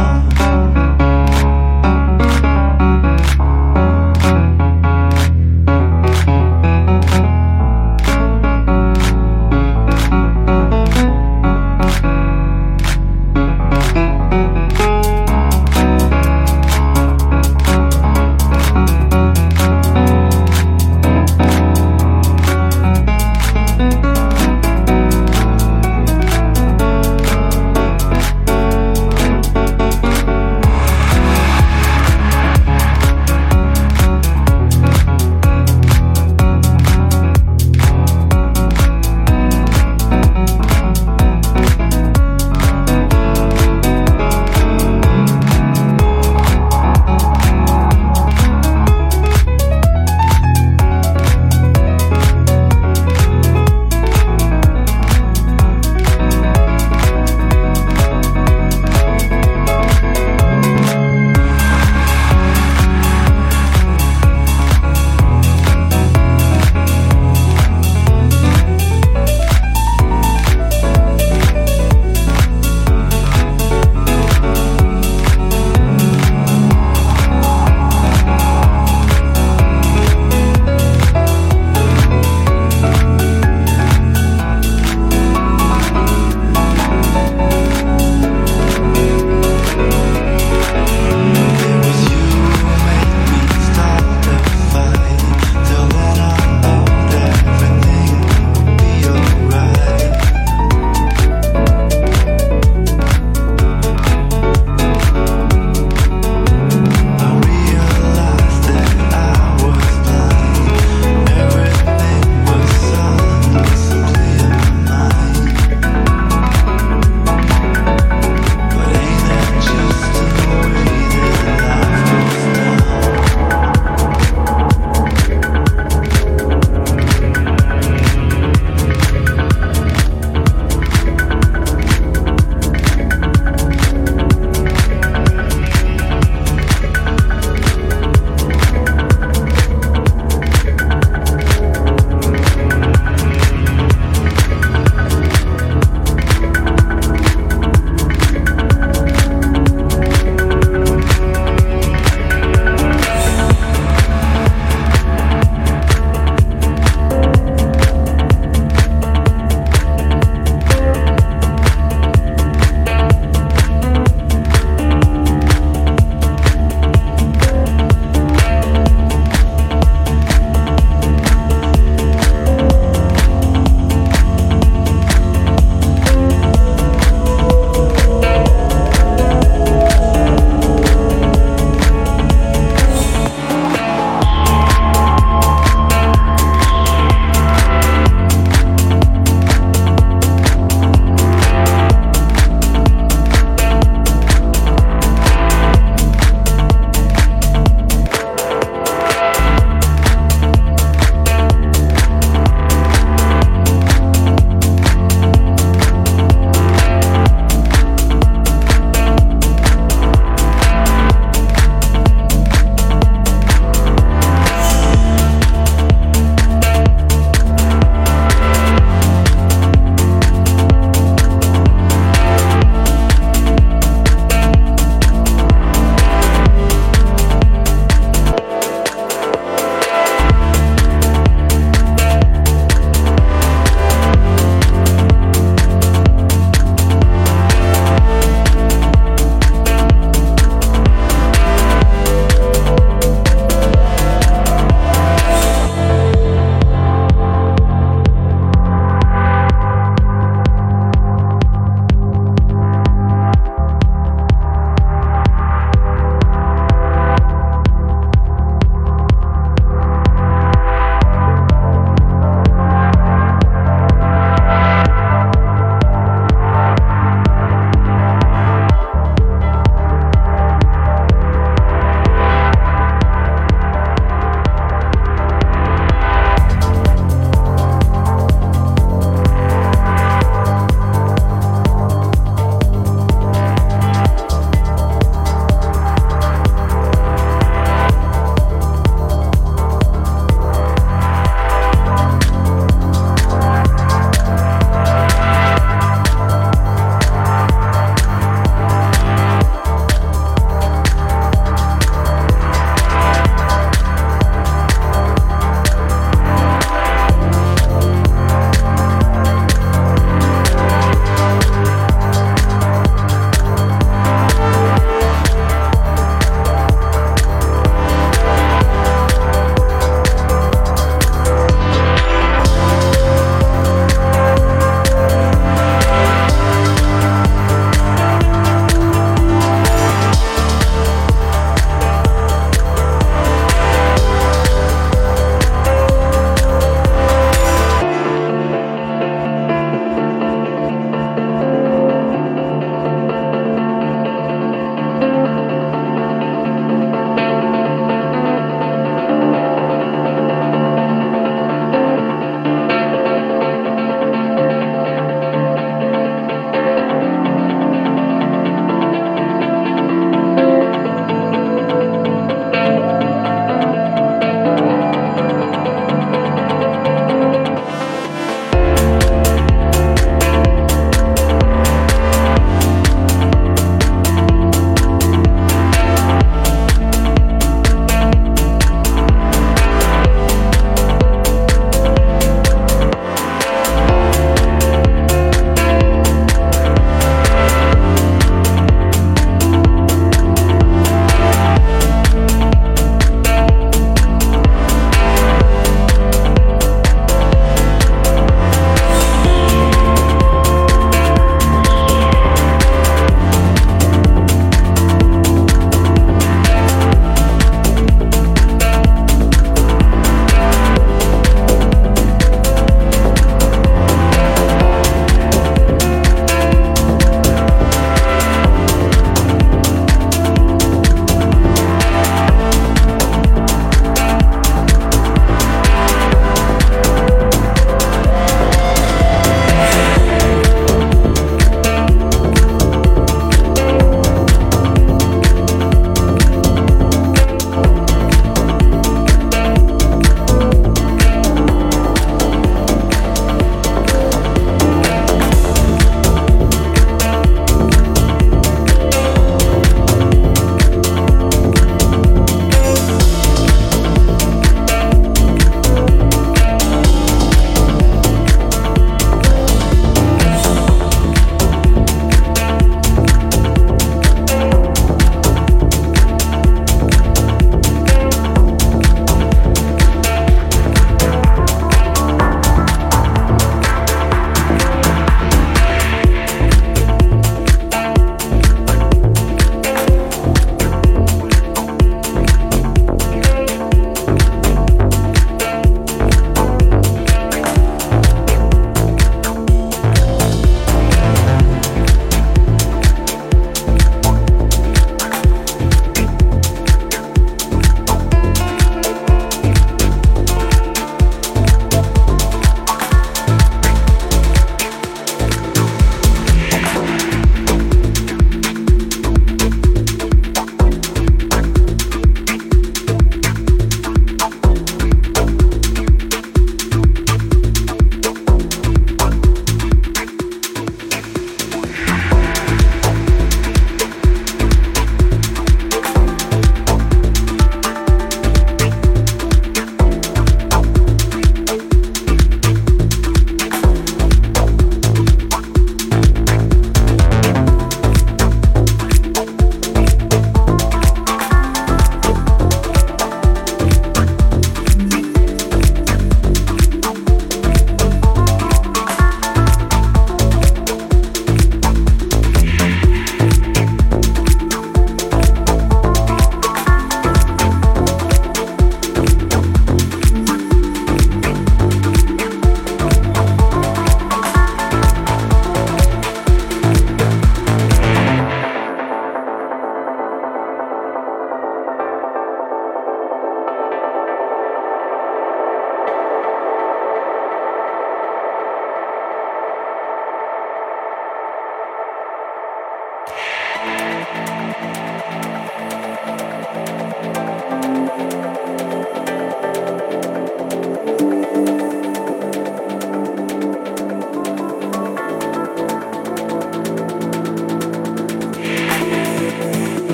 [0.00, 0.99] falta.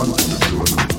[0.00, 0.89] one, two, three.